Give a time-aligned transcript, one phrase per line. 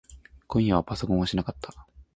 [0.47, 1.85] 今夜はパソコンはしなかった。